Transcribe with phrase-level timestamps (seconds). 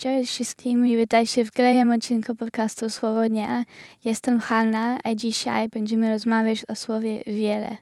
[0.00, 3.64] Cześć wszystkim i witajcie w kolejnym odcinku podcastu Słowo Dnia.
[4.04, 7.76] Jestem Hanna, a dzisiaj będziemy rozmawiać o słowie wiele.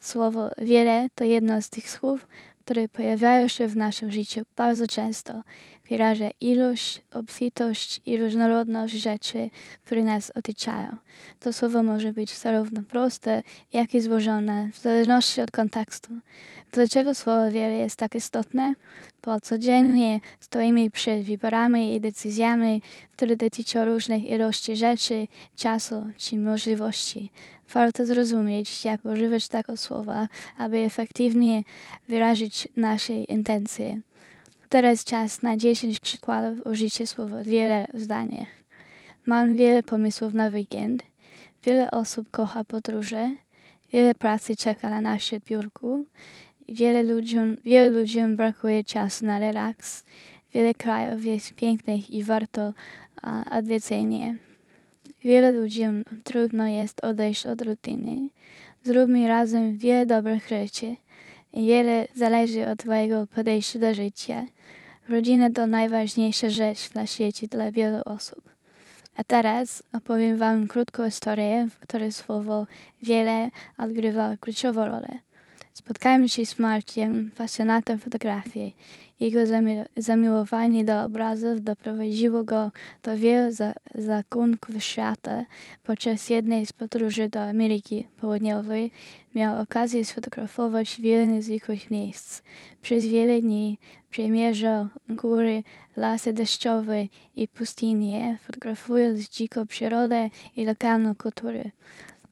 [0.00, 2.26] Słowo wiele to jedno z tych słów,
[2.64, 5.42] które pojawiają się w naszym życiu bardzo często.
[5.92, 9.50] Wyraża ilość, obfitość i różnorodność rzeczy,
[9.84, 10.96] które nas otaczają.
[11.40, 13.42] To słowo może być zarówno proste,
[13.72, 16.12] jak i złożone, w zależności od kontekstu.
[16.72, 18.74] Dlaczego słowo wiele jest tak istotne?
[19.22, 22.82] Bo codziennie stoimy przed wyborami i decyzjami,
[23.16, 27.30] które dotyczą różnych ilości rzeczy, czasu czy możliwości.
[27.74, 30.28] Warto zrozumieć, jak używać tego słowa,
[30.58, 31.62] aby efektywnie
[32.08, 34.00] wyrazić nasze intencje.
[34.72, 38.48] Teraz czas na 10 przykładów użycia słowa wiele w zdaniach.
[39.26, 41.02] Mam wiele pomysłów na weekend.
[41.64, 43.30] Wiele osób kocha podróże.
[43.92, 46.04] Wiele pracy czeka na naszym biurku.
[46.68, 50.04] Wiele ludziom, wielu ludziom brakuje czasu na relaks.
[50.54, 52.72] Wiele krajów jest pięknych i warto
[53.22, 54.36] a, odwiedzenie.
[55.24, 58.28] Wiele ludziom trudno jest odejść od rutyny.
[58.84, 60.96] Zróbmy razem wiele dobrych rzeczy.
[61.54, 64.44] Wiele zależy od Twojego podejścia do życia.
[65.08, 68.42] Rodzina to najważniejsza rzecz na świecie dla wielu osób.
[69.16, 72.66] A teraz opowiem Wam krótką historię, w której słowo
[73.02, 75.18] wiele odgrywa kluczową rolę.
[75.74, 78.76] Spotkałem się z Marciem, pasjonatem fotografii.
[79.20, 82.70] Jego zami- zamiłowanie do obrazów doprowadziło go
[83.02, 85.44] do wielu za- zakątków świata.
[85.82, 88.90] Podczas jednej z podróży do Ameryki Południowej
[89.34, 92.42] miał okazję sfotografować wiele niezwykłych miejsc.
[92.82, 93.78] Przez wiele dni
[94.10, 95.62] przemierzał góry,
[95.96, 101.64] lasy deszczowe i pustynie, fotografując dziką przyrodę i lokalną kulturę.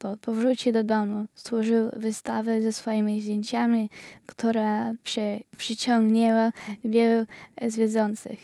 [0.01, 3.89] Po powrocie do domu stworzył wystawę ze swoimi zdjęciami,
[4.25, 6.51] która przy, przyciągnęła
[6.85, 7.25] wielu
[7.67, 8.39] zwiedzających.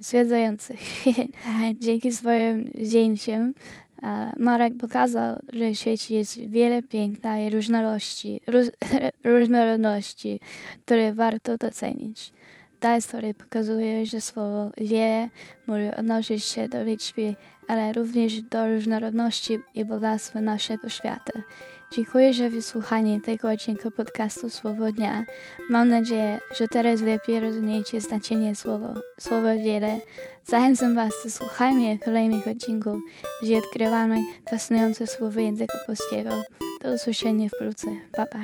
[0.00, 0.80] zwiedzających.
[1.80, 3.54] Dzięki swoim zdjęciom
[4.02, 8.66] a, Marek pokazał, że w świecie jest wiele piękna i różnorodności, róż,
[9.38, 10.40] różnorodności,
[10.84, 12.32] które warto docenić.
[12.80, 15.28] Ta historia pokazuje, że słowo wiele
[15.66, 17.34] może odnosić się do liczby,
[17.68, 21.32] ale również do różnorodności i bogactwa naszego świata.
[21.92, 25.24] Dziękuję za wysłuchanie tego odcinka podcastu Słowo Dnia.
[25.70, 30.00] Mam nadzieję, że teraz lepiej rozumiecie znaczenie słowa, słowa wiele.
[30.44, 33.00] Zachęcam Was do słuchania kolejnych odcinków,
[33.42, 34.16] gdzie odkrywamy
[34.50, 36.30] fascynujące słowa języka polskiego.
[36.82, 37.86] Do usłyszenia wkrótce.
[38.12, 38.38] Pa, pa.